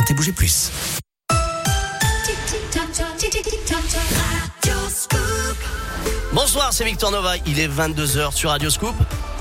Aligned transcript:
Santé 0.00 0.14
Bouger 0.14 0.32
Plus. 0.32 0.70
Bonsoir, 6.32 6.72
c'est 6.72 6.84
Victor 6.84 7.10
Nova. 7.10 7.36
Il 7.44 7.60
est 7.60 7.68
22h 7.68 8.32
sur 8.32 8.48
Radio 8.48 8.70
Scoop. 8.70 8.94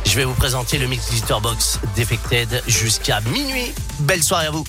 Je 0.05 0.15
vais 0.17 0.25
vous 0.25 0.33
présenter 0.33 0.77
le 0.77 0.87
Mix 0.87 1.09
Box 1.41 1.79
Defected 1.95 2.61
jusqu'à 2.67 3.21
minuit. 3.21 3.73
Belle 4.01 4.21
soirée 4.21 4.47
à 4.47 4.51
vous. 4.51 4.65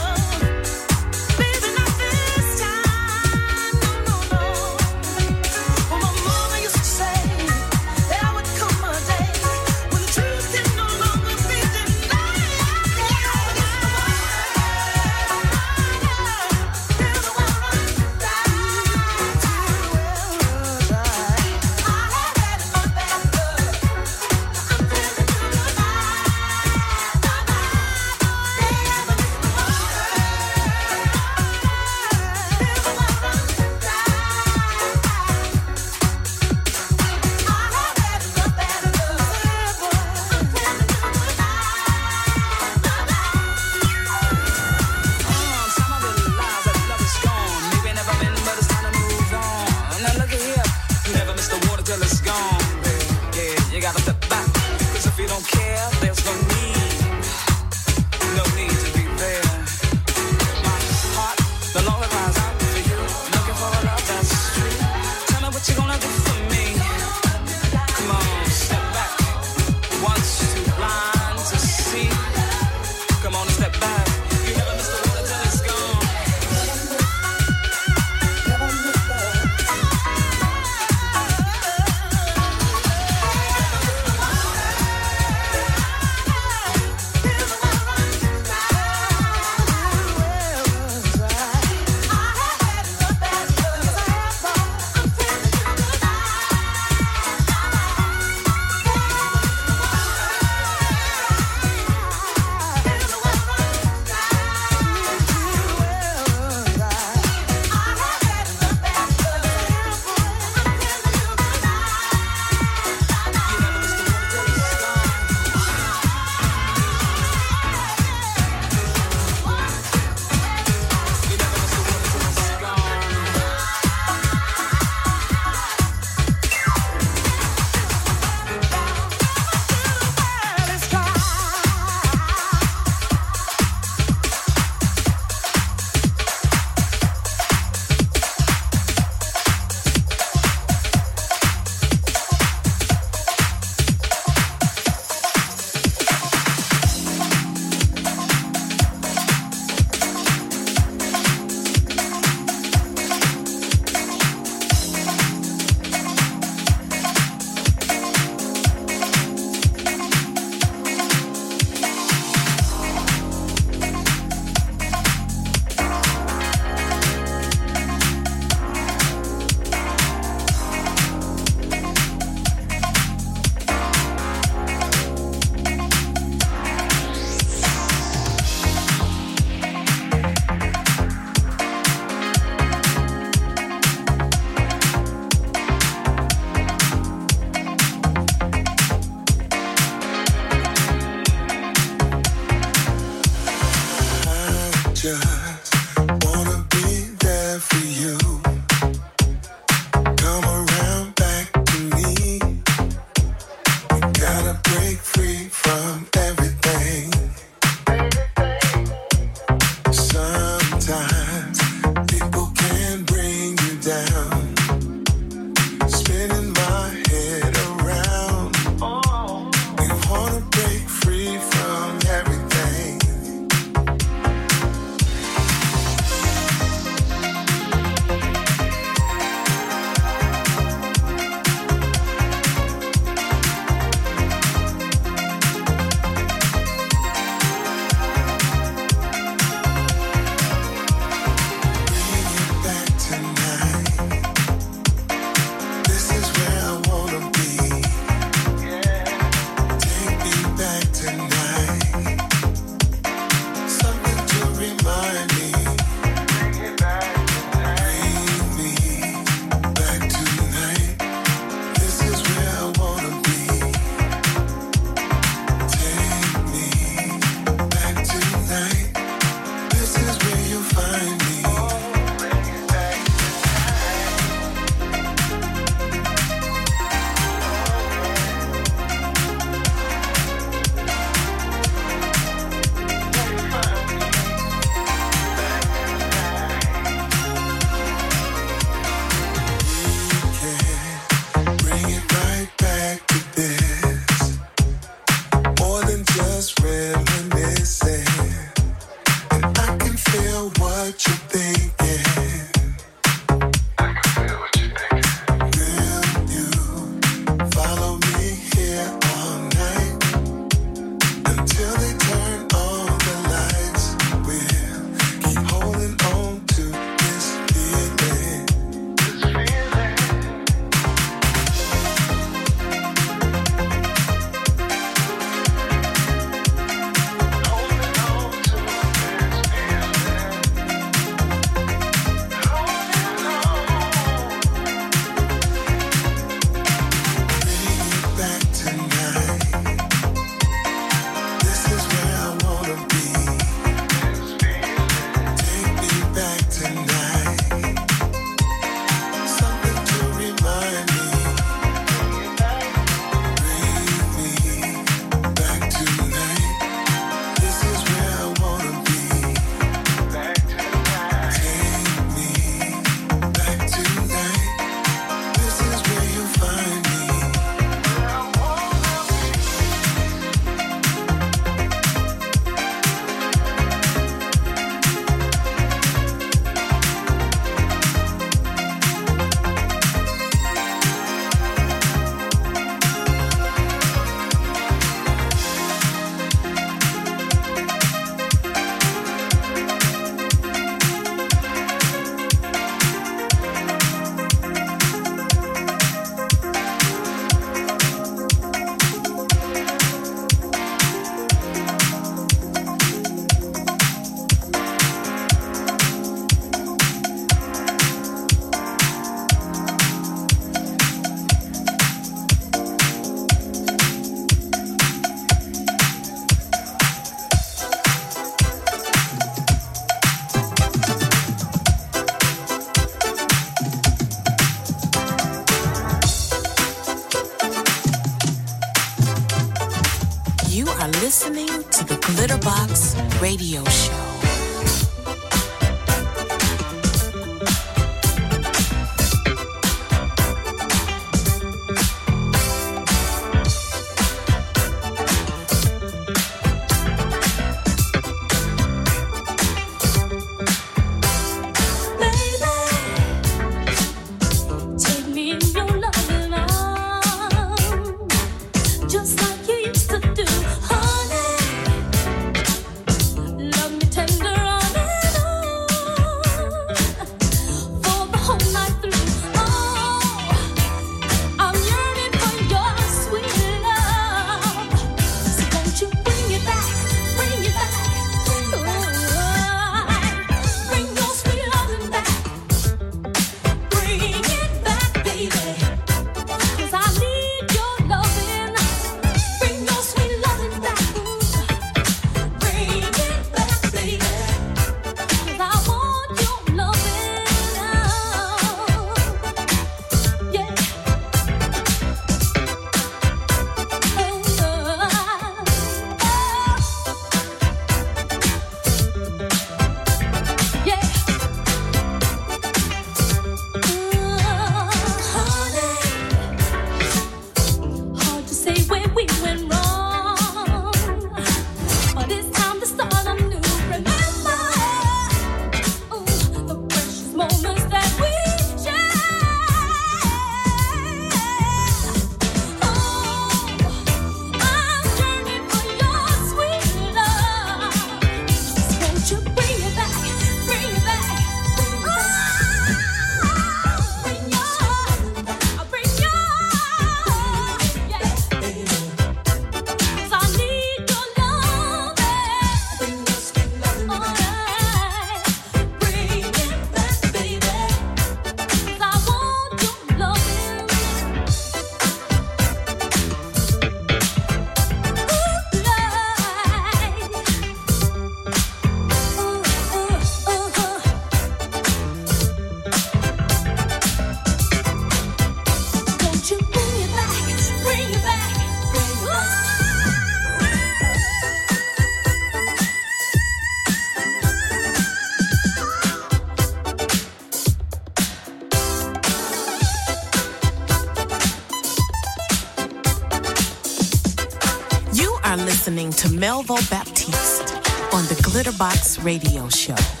Melvo 596.09 596.57
Baptiste 596.69 597.53
on 597.93 598.05
the 598.07 598.15
Glitterbox 598.23 599.03
Radio 599.03 599.47
Show. 599.49 600.00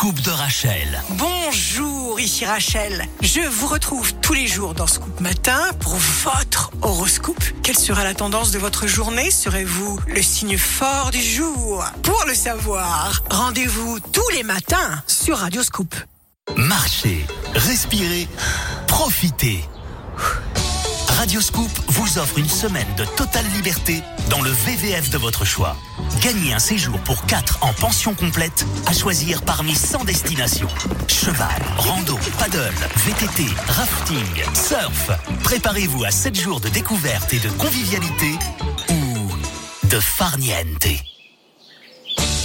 De 0.00 0.30
Rachel. 0.30 1.02
Bonjour, 1.10 2.18
ici 2.20 2.46
Rachel. 2.46 3.06
Je 3.20 3.42
vous 3.42 3.66
retrouve 3.66 4.14
tous 4.14 4.32
les 4.32 4.46
jours 4.46 4.72
dans 4.72 4.86
Scoop 4.86 5.20
Matin 5.20 5.60
pour 5.78 5.94
votre 5.94 6.70
horoscope. 6.80 7.44
Quelle 7.62 7.76
sera 7.76 8.02
la 8.02 8.14
tendance 8.14 8.50
de 8.50 8.58
votre 8.58 8.86
journée? 8.86 9.30
Serez-vous 9.30 10.00
le 10.06 10.22
signe 10.22 10.56
fort 10.56 11.10
du 11.10 11.20
jour? 11.20 11.84
Pour 12.02 12.24
le 12.26 12.34
savoir, 12.34 13.22
rendez-vous 13.30 14.00
tous 14.00 14.28
les 14.32 14.42
matins 14.42 15.02
sur 15.06 15.36
Radio 15.36 15.62
Scoop. 15.62 15.94
Marchez, 16.56 17.26
respirez, 17.54 18.26
profitez. 18.86 19.62
Radioscoop 21.18 21.70
vous 21.88 22.16
offre 22.16 22.38
une 22.38 22.48
semaine 22.48 22.88
de 22.96 23.04
totale 23.04 23.44
liberté 23.52 24.02
dans 24.30 24.40
le 24.40 24.50
VVF 24.50 25.10
de 25.10 25.18
votre 25.18 25.44
choix. 25.44 25.76
Gagnez 26.22 26.54
un 26.54 26.58
séjour 26.58 26.98
pour 27.00 27.26
4 27.26 27.58
en 27.62 27.72
pension 27.72 28.14
complète 28.14 28.64
à 28.86 28.92
choisir 28.92 29.42
parmi 29.42 29.74
100 29.74 30.04
destinations. 30.04 30.68
Cheval, 31.08 31.48
rando, 31.76 32.18
paddle, 32.38 32.72
VTT, 32.96 33.44
rafting, 33.66 34.44
surf. 34.54 35.10
Préparez-vous 35.42 36.04
à 36.04 36.10
7 36.10 36.38
jours 36.38 36.60
de 36.60 36.68
découverte 36.68 37.34
et 37.34 37.40
de 37.40 37.48
convivialité 37.50 38.38
ou 38.88 39.86
de 39.88 39.98
farniente. 39.98 40.86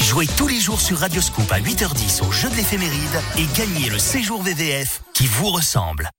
Jouez 0.01 0.27
tous 0.37 0.47
les 0.47 0.59
jours 0.59 0.81
sur 0.81 0.97
Radioscoop 0.97 1.51
à 1.51 1.59
8h10 1.59 2.27
au 2.27 2.31
jeu 2.31 2.49
de 2.49 2.55
l'éphéméride 2.55 3.21
et 3.37 3.45
gagnez 3.55 3.89
le 3.89 3.99
séjour 3.99 4.41
VVF 4.41 5.01
qui 5.13 5.27
vous 5.27 5.49
ressemble. 5.49 6.09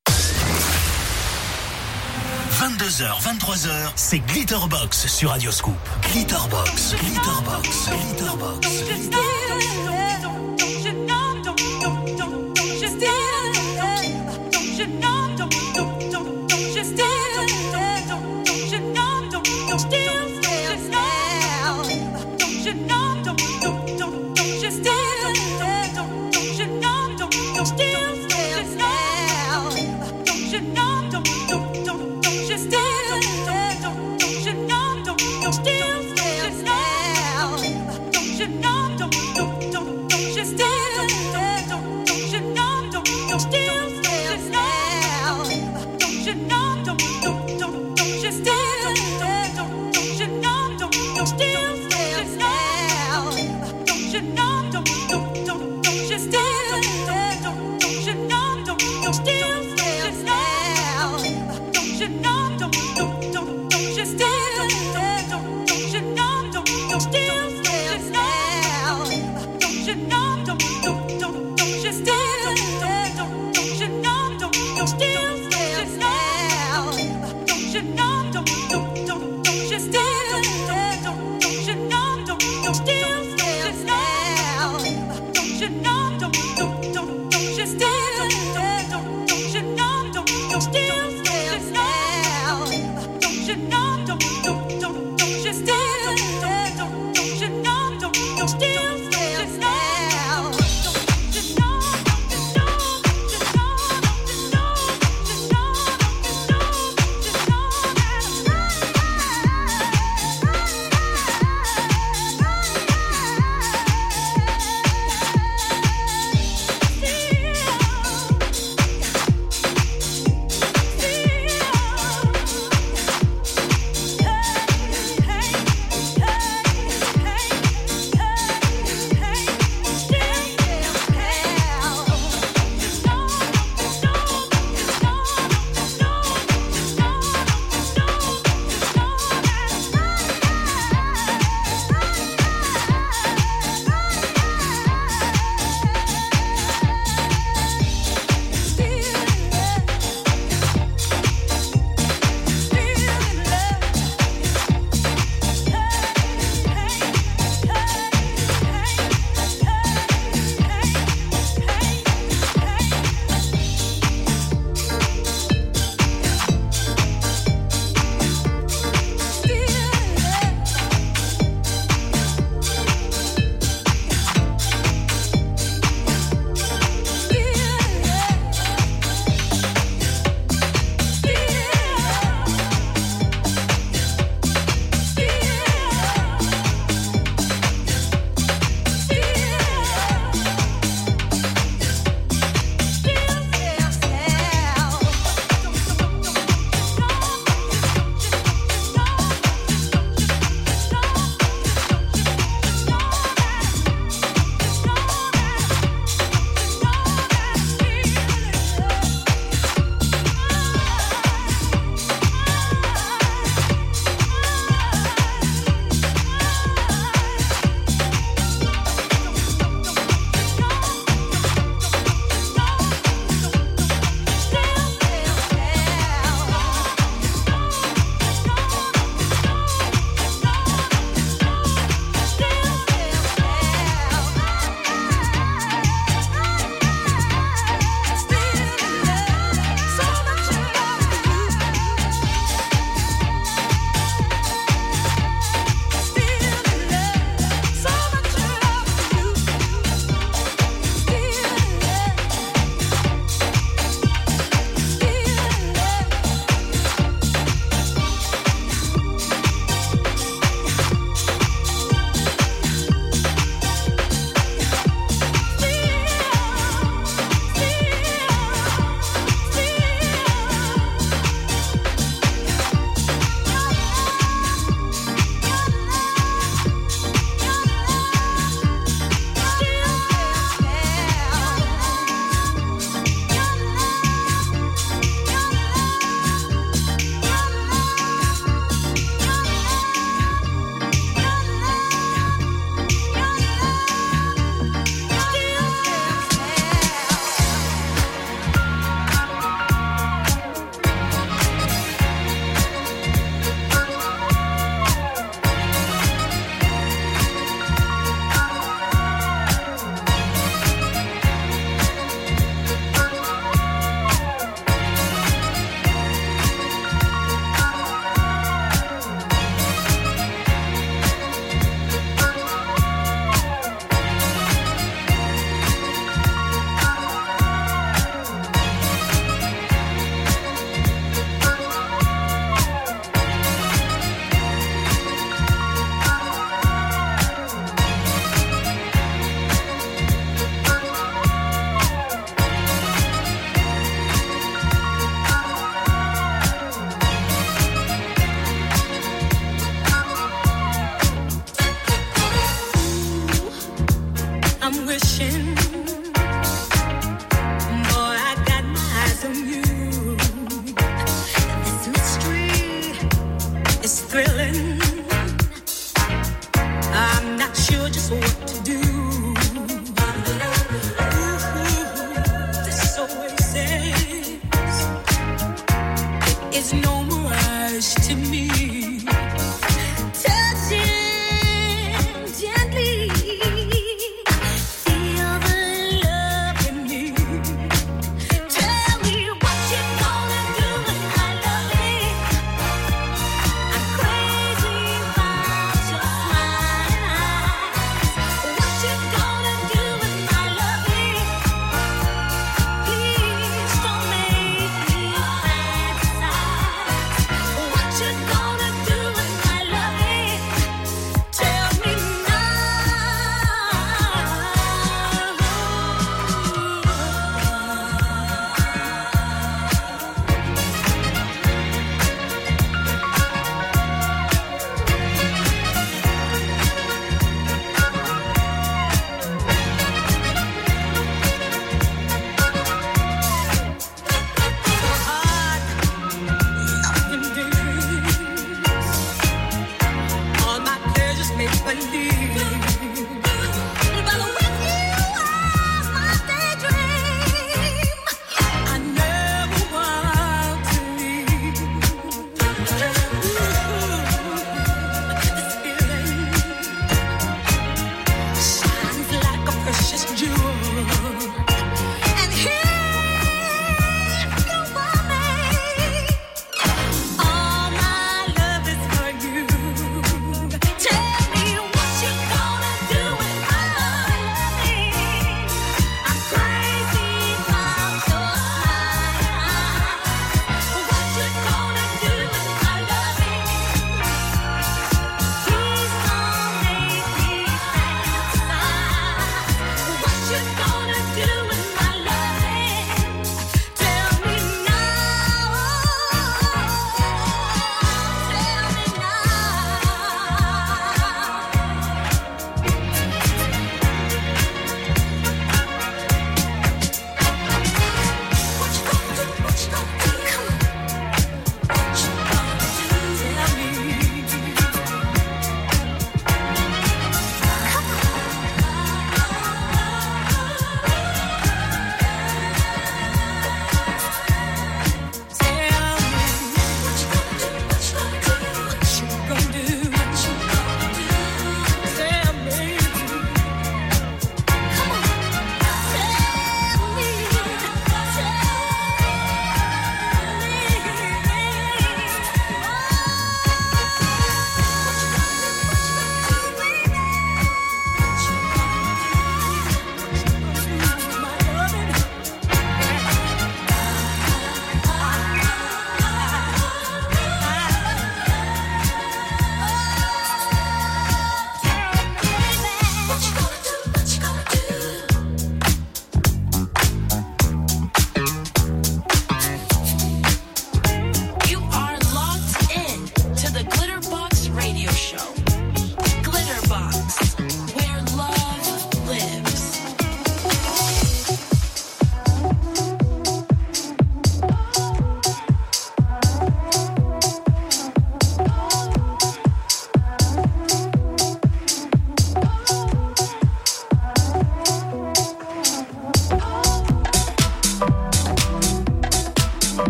22h, 2.67 3.23
23h, 3.23 3.93
c'est 3.95 4.19
Glitterbox 4.19 5.07
sur 5.07 5.31
Radioscoop. 5.31 5.77
Glitterbox, 6.03 6.97
Glitterbox, 6.97 7.91
Glitterbox. 7.91 9.76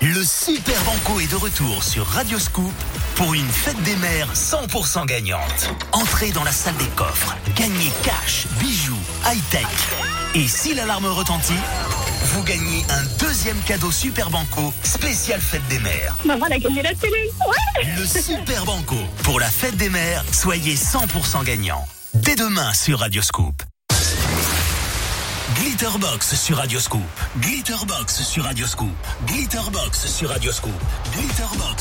Le 0.00 0.24
Super 0.24 0.82
Banco 0.84 1.20
est 1.20 1.30
de 1.30 1.36
retour 1.36 1.84
sur 1.84 2.06
Radio 2.06 2.38
Scoop 2.38 2.72
pour 3.14 3.34
une 3.34 3.46
fête 3.46 3.80
des 3.82 3.94
mères 3.96 4.32
100% 4.32 5.04
gagnante. 5.04 5.70
Entrez 5.92 6.30
dans 6.30 6.44
la 6.44 6.50
salle 6.50 6.76
des 6.78 6.88
coffres, 6.96 7.36
gagnez 7.54 7.90
cash, 8.02 8.46
bijoux, 8.58 8.96
high-tech. 9.26 9.66
Et 10.34 10.48
si 10.48 10.72
l'alarme 10.74 11.04
retentit, 11.06 11.52
vous 12.32 12.42
gagnez 12.42 12.82
un 12.88 13.04
deuxième 13.22 13.60
cadeau 13.66 13.90
Super 13.90 14.30
Banco 14.30 14.72
spécial 14.82 15.42
fête 15.42 15.66
des 15.68 15.78
mères. 15.80 16.16
Maman, 16.24 16.46
a 16.46 16.58
gagné 16.58 16.80
la 16.80 16.94
télé. 16.94 17.30
Le 17.98 18.06
Super 18.06 18.64
Banco. 18.64 18.96
Pour 19.24 19.40
la 19.40 19.50
fête 19.50 19.76
des 19.76 19.90
mères, 19.90 20.24
soyez 20.32 20.76
100% 20.76 21.44
gagnant. 21.44 21.86
Dès 22.14 22.34
demain 22.34 22.72
sur 22.72 23.00
Radio 23.00 23.20
Scoop. 23.20 23.49
Glitterbox 25.80 26.34
sur 26.36 26.58
Radioscoop. 26.58 27.00
Glitterbox 27.38 28.22
sur 28.22 28.44
Radioscoop. 28.44 28.90
Glitterbox 29.26 30.08
sur 30.08 30.28
Radioscoop. 30.28 30.74
Glitterbox 31.14 31.79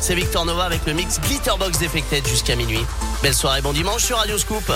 C'est 0.00 0.14
Victor 0.14 0.44
Nova 0.44 0.64
avec 0.64 0.86
le 0.86 0.92
mix 0.92 1.20
Glitterbox 1.20 1.78
Defected 1.78 2.26
jusqu'à 2.26 2.56
minuit. 2.56 2.84
Belle 3.22 3.34
soirée, 3.34 3.60
bon 3.60 3.72
dimanche 3.72 4.04
sur 4.04 4.16
Radio 4.16 4.38
Scoop. 4.38 4.70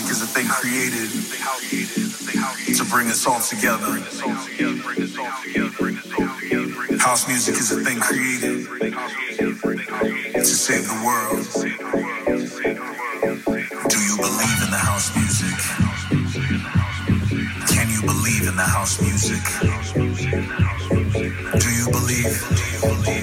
Music 0.00 0.12
is 0.12 0.22
a 0.22 0.26
thing 0.26 0.48
created 0.48 1.10
to 2.76 2.84
bring 2.90 3.08
us 3.08 3.26
all 3.26 3.40
together. 3.40 4.00
House 6.98 7.28
music 7.28 7.56
is 7.56 7.72
a 7.72 7.80
thing 7.84 8.00
created 8.00 8.66
to 10.34 10.44
save 10.44 10.86
the 10.86 11.02
world. 11.04 11.46
Do 13.90 13.98
you 14.00 14.16
believe 14.16 14.62
in 14.64 14.70
the 14.70 14.80
house 14.80 15.14
music? 15.16 15.58
Can 17.68 17.90
you 17.90 18.00
believe 18.02 18.48
in 18.48 18.56
the 18.56 18.62
house 18.62 19.00
music? 19.02 19.42
Do 21.60 21.70
you 21.70 21.90
believe? 21.90 22.34
Do 22.56 22.64
you 22.72 22.80
believe? 22.94 23.19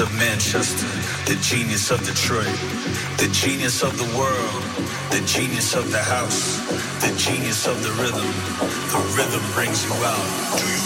Genius 0.00 0.12
of 0.12 0.18
Manchester, 0.18 0.86
the 1.28 1.38
genius 1.42 1.90
of 1.90 2.00
Detroit, 2.06 2.56
the 3.18 3.28
genius 3.32 3.82
of 3.82 3.96
the 3.98 4.08
world, 4.16 4.62
the 5.10 5.20
genius 5.26 5.74
of 5.74 5.90
the 5.92 6.00
house, 6.00 6.56
the 7.04 7.12
genius 7.18 7.66
of 7.66 7.76
the 7.82 7.90
rhythm. 8.00 8.24
The 8.88 9.02
rhythm 9.16 9.44
brings 9.52 9.84
you 9.84 9.92
out. 9.92 10.26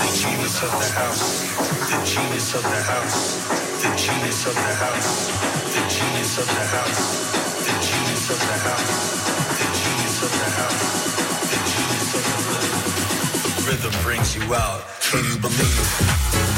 The 0.02 0.10
genius 0.18 0.62
of 0.62 0.70
the 0.70 0.90
house, 0.98 1.46
the 1.90 2.00
genius 2.02 2.54
of 2.54 2.62
the 2.62 2.82
house, 2.90 3.46
the 3.82 3.90
genius 3.94 4.46
of 4.46 4.54
the 4.54 4.74
house, 4.82 5.30
the 5.74 5.82
genius 5.94 6.38
of 6.38 6.46
the 6.46 6.64
house, 6.74 7.02
the 7.66 7.74
genius 7.86 8.30
of 8.30 8.38
the 8.42 8.58
house, 8.66 8.90
the 9.58 9.68
genius 9.78 10.22
of 10.26 10.32
the 10.42 10.50
house, 10.58 10.90
the 11.52 11.60
genius 11.70 12.10
of 12.18 12.24
the 12.30 12.40
rhythm. 12.50 12.82
The 13.46 13.62
rhythm 13.70 13.94
brings 14.02 14.34
you 14.34 14.54
out. 14.54 14.82
Can 15.00 15.22
you 15.24 15.38
believe? 15.38 16.53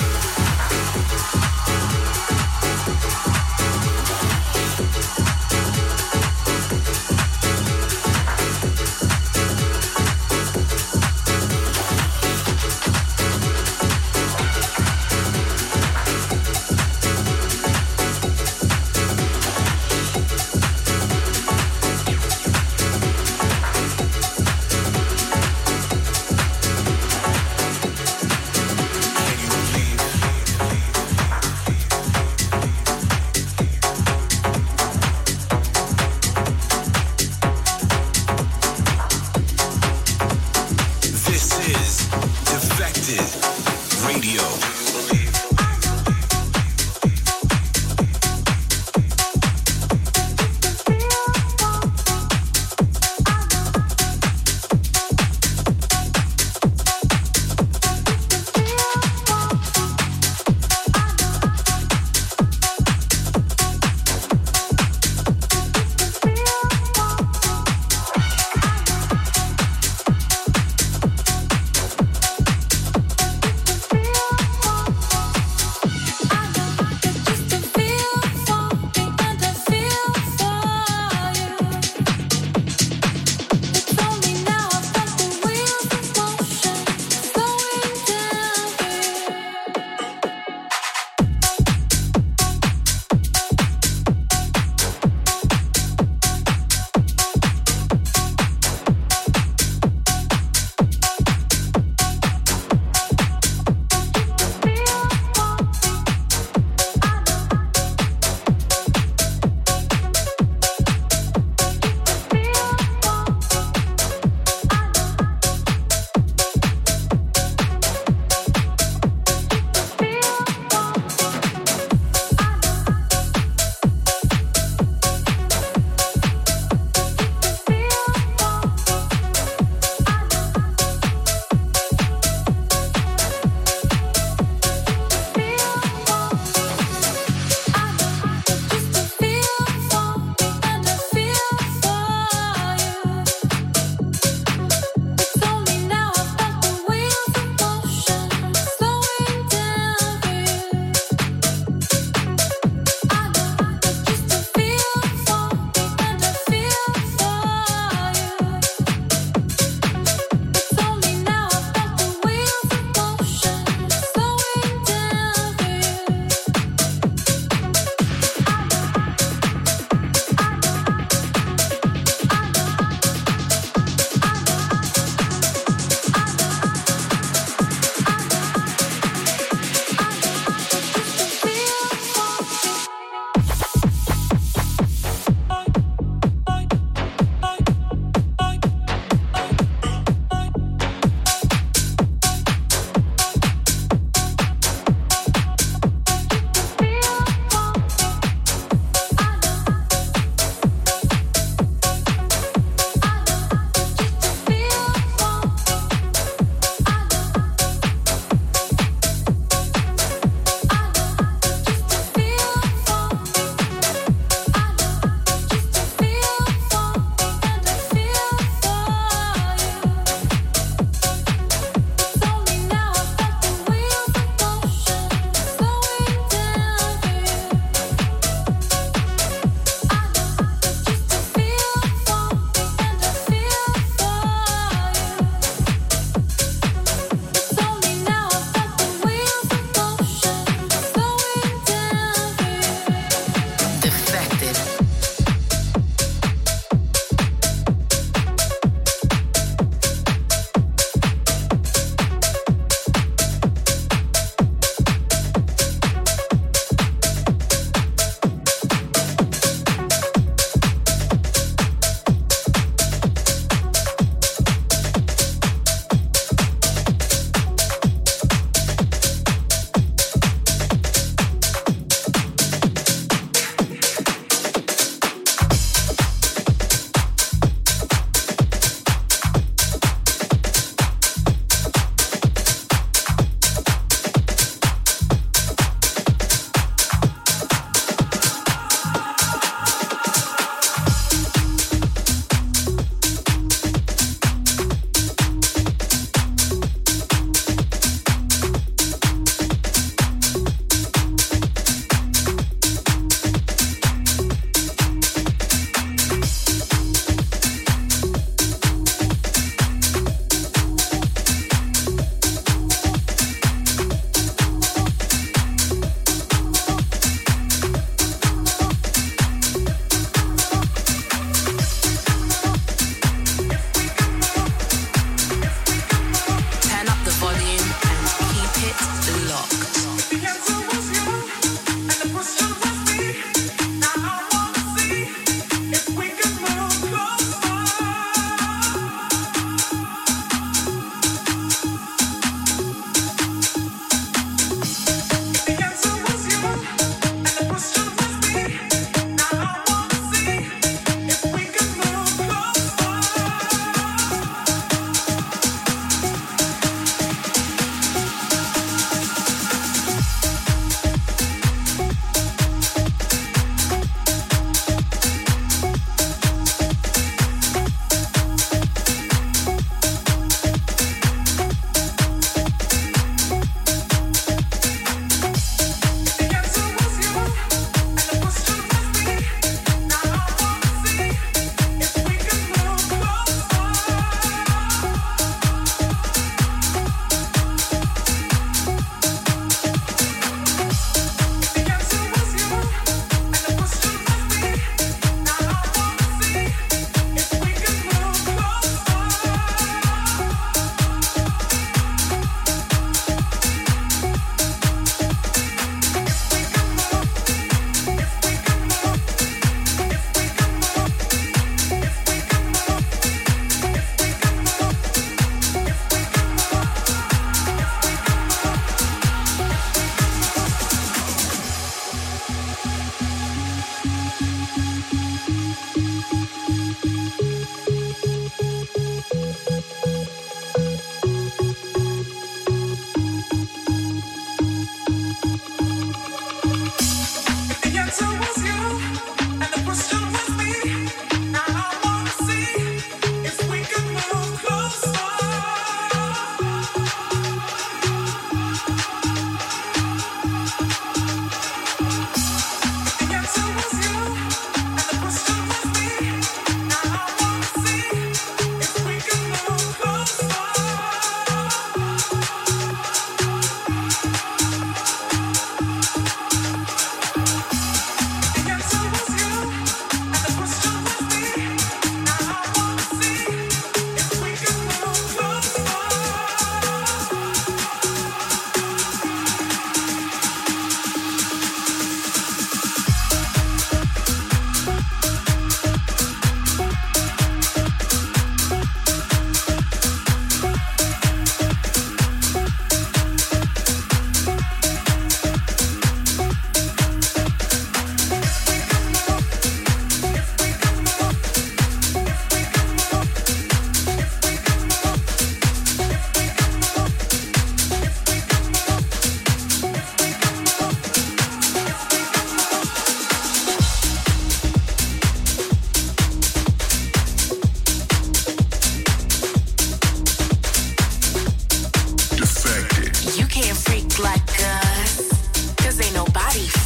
like 523.98 524.28
us. 524.40 525.54
Cause 525.56 525.80
ain't 525.80 525.94
nobody 525.94 526.65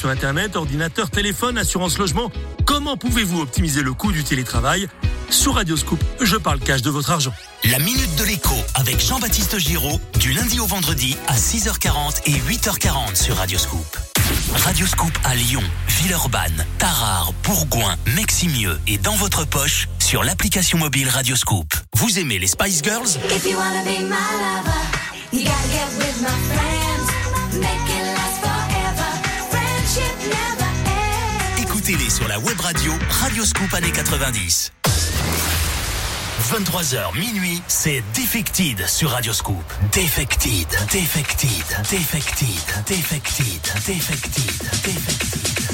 Connexion 0.00 0.08
Internet, 0.08 0.56
ordinateur, 0.56 1.10
téléphone, 1.10 1.58
assurance 1.58 1.98
logement. 1.98 2.30
Comment 2.64 2.96
pouvez-vous 2.96 3.40
optimiser 3.40 3.82
le 3.82 3.92
coût 3.92 4.12
du 4.12 4.24
télétravail? 4.24 4.88
Sur 5.28 5.56
Radioscoop, 5.56 6.02
je 6.20 6.36
parle 6.36 6.58
cash 6.58 6.80
de 6.80 6.90
votre 6.90 7.10
argent. 7.10 7.32
La 7.64 7.78
Minute 7.78 8.16
de 8.16 8.24
l'écho 8.24 8.54
avec 8.76 8.98
Jean-Baptiste 9.00 9.58
Giraud, 9.58 10.00
du 10.18 10.32
lundi 10.32 10.58
au 10.58 10.66
vendredi 10.66 11.16
à 11.28 11.36
6h40 11.36 12.22
et 12.26 12.32
8h40 12.32 13.22
sur 13.22 13.36
Radioscoop. 13.36 13.98
Radioscoop 14.54 15.12
à 15.24 15.34
Lyon, 15.34 15.62
Villeurbanne, 15.88 16.64
Tarare, 16.78 17.32
Bourgoin, 17.44 17.96
Meximieux 18.14 18.80
et 18.86 18.96
dans 18.96 19.16
votre 19.16 19.44
poche 19.44 19.88
sur 19.98 20.24
l'application 20.24 20.78
mobile 20.78 21.08
Radioscoop. 21.08 21.74
Vous 21.96 22.18
aimez 22.18 22.38
les 22.38 22.46
Spice 22.46 22.82
Girls? 22.82 23.18
Web 32.44 32.60
radio 32.60 32.92
Radioscoop 33.22 33.72
années 33.74 33.92
90. 33.92 34.72
23h 36.52 37.18
minuit, 37.18 37.62
c'est 37.68 38.02
Defected 38.14 38.86
sur 38.86 39.10
Radioscoop. 39.10 39.64
Defected, 39.92 40.66
Defected, 40.90 41.50
Defected, 41.90 42.46
Defected, 42.86 43.62
Defected, 43.86 44.70
Defected. 44.84 45.69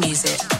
music. 0.00 0.55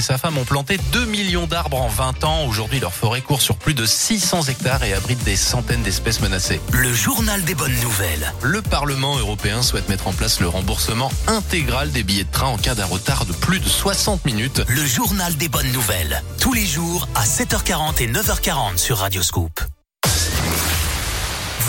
sa 0.00 0.18
femme 0.18 0.38
ont 0.38 0.44
planté 0.44 0.78
2 0.92 1.04
millions 1.06 1.46
d'arbres 1.46 1.80
en 1.80 1.88
20 1.88 2.24
ans. 2.24 2.44
Aujourd'hui, 2.46 2.80
leur 2.80 2.92
forêt 2.92 3.20
court 3.20 3.42
sur 3.42 3.56
plus 3.56 3.74
de 3.74 3.86
600 3.86 4.44
hectares 4.44 4.82
et 4.82 4.94
abrite 4.94 5.22
des 5.24 5.36
centaines 5.36 5.82
d'espèces 5.82 6.20
menacées. 6.20 6.60
Le 6.72 6.92
journal 6.92 7.42
des 7.44 7.54
bonnes 7.54 7.78
nouvelles. 7.82 8.32
Le 8.42 8.62
Parlement 8.62 9.16
européen 9.18 9.62
souhaite 9.62 9.88
mettre 9.88 10.08
en 10.08 10.12
place 10.12 10.40
le 10.40 10.48
remboursement 10.48 11.10
intégral 11.26 11.90
des 11.90 12.02
billets 12.02 12.24
de 12.24 12.30
train 12.30 12.48
en 12.48 12.56
cas 12.56 12.74
d'un 12.74 12.86
retard 12.86 13.26
de 13.26 13.32
plus 13.32 13.60
de 13.60 13.68
60 13.68 14.24
minutes. 14.24 14.62
Le 14.68 14.84
journal 14.84 15.36
des 15.36 15.48
bonnes 15.48 15.72
nouvelles. 15.72 16.22
Tous 16.40 16.52
les 16.52 16.66
jours 16.66 17.08
à 17.14 17.24
7h40 17.24 18.02
et 18.02 18.08
9h40 18.08 18.78
sur 18.78 18.98
Radio 18.98 19.22
Scoop. 19.22 19.60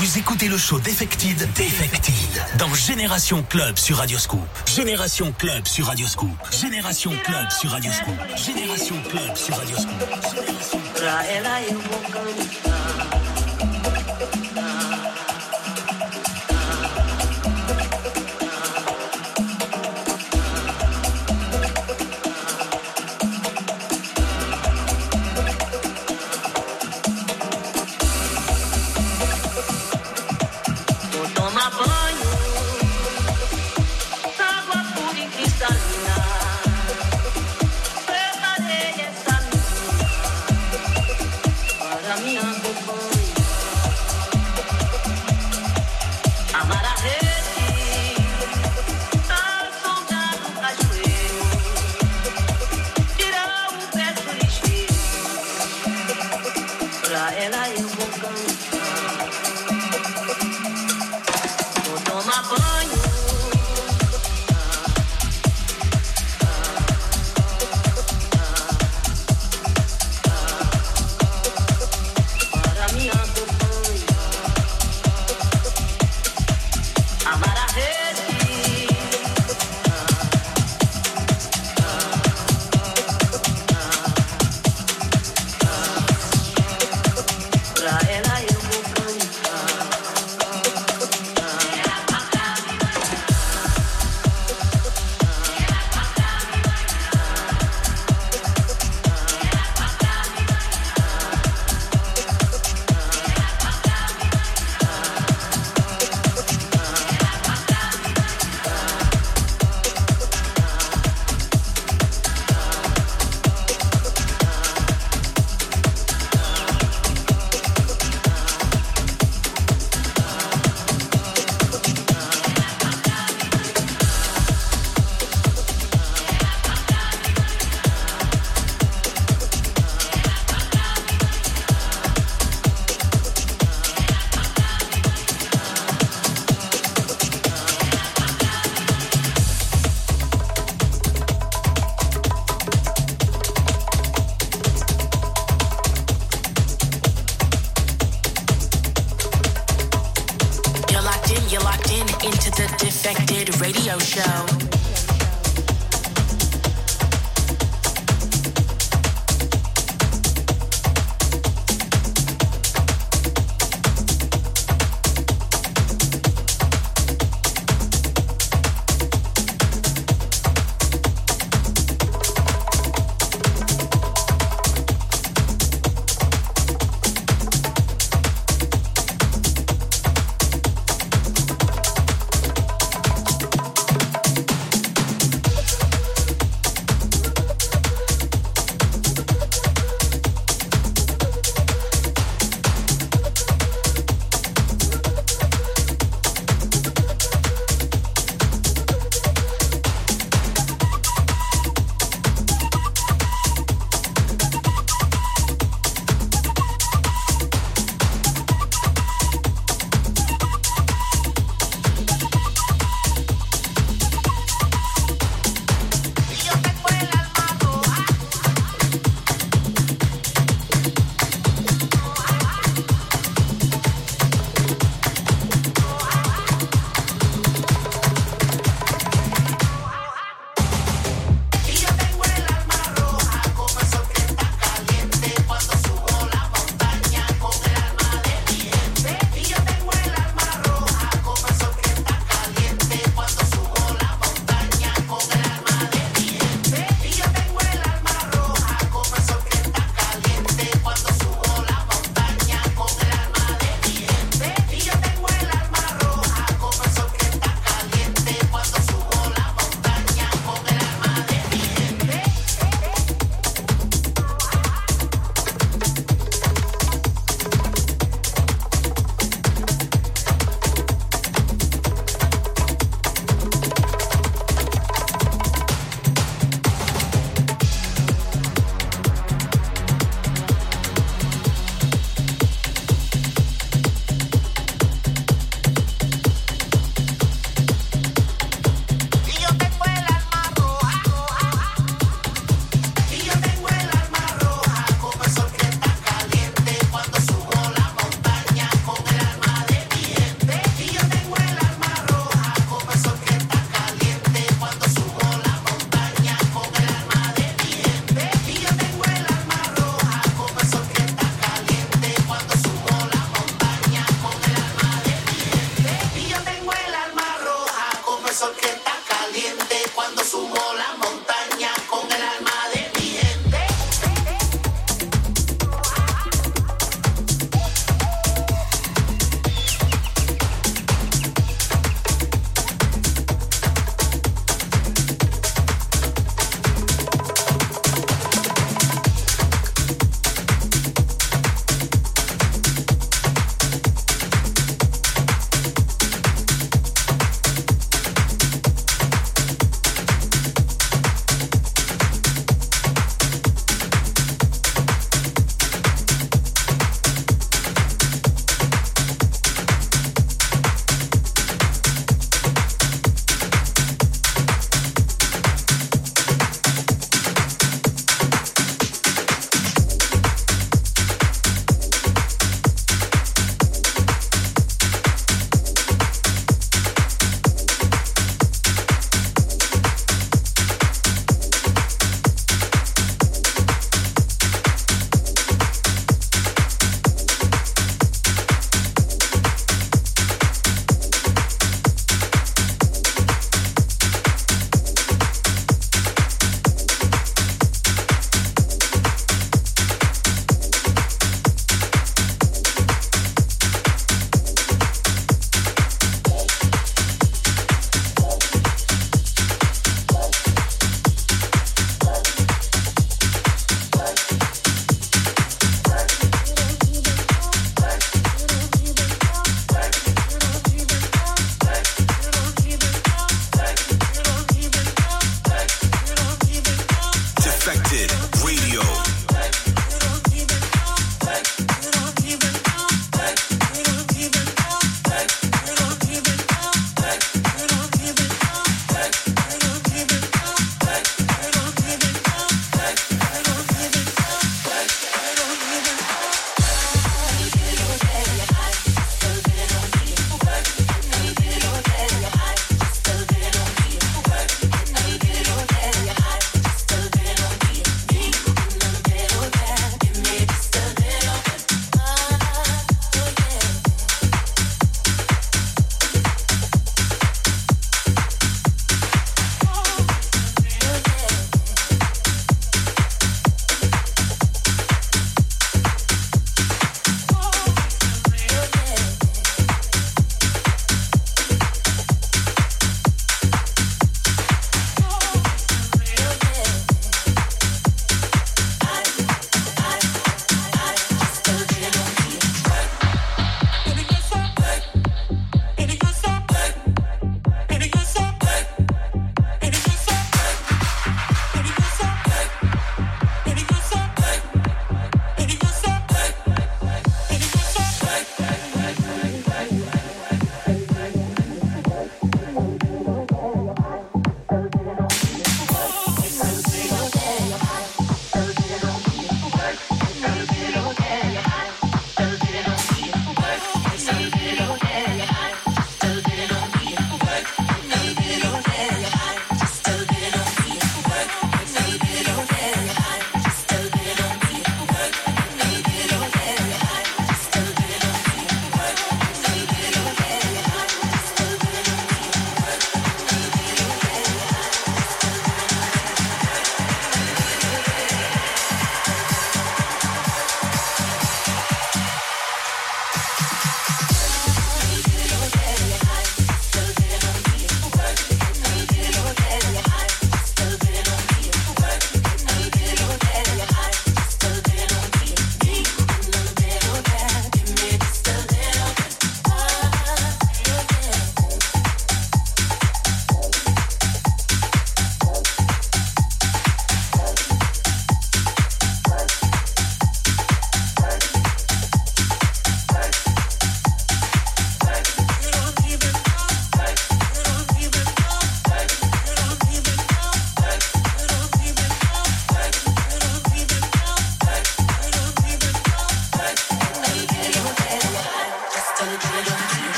Vous 0.00 0.16
écoutez 0.16 0.48
le 0.48 0.56
show 0.56 0.78
Defected, 0.78 1.36
Defected, 1.54 2.14
dans 2.56 2.72
Génération 2.72 3.42
Club 3.42 3.76
sur 3.76 3.98
Radioscoop. 3.98 4.40
Génération 4.74 5.32
Club 5.36 5.66
sur 5.66 5.86
Radioscoop. 5.86 6.30
Génération 6.52 7.10
Club 7.24 7.50
sur 7.50 7.70
Radioscoop. 7.70 8.14
Génération 8.36 8.94
Club 9.10 9.36
sur 9.36 9.56
Radioscoop. 9.56 9.90
Génération 10.96 11.74